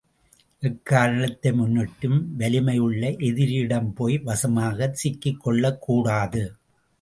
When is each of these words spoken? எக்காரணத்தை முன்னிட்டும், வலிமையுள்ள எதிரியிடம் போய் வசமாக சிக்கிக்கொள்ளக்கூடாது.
எக்காரணத்தை 0.61 1.51
முன்னிட்டும், 1.51 2.17
வலிமையுள்ள 2.37 3.11
எதிரியிடம் 3.29 3.91
போய் 3.93 4.17
வசமாக 4.19 4.89
சிக்கிக்கொள்ளக்கூடாது. 5.03 6.43